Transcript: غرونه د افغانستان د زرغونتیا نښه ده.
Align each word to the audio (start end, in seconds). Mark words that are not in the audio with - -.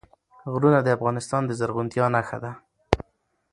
غرونه 0.51 0.79
د 0.83 0.87
افغانستان 0.97 1.41
د 1.45 1.51
زرغونتیا 1.59 2.05
نښه 2.15 2.37
ده. 2.43 2.51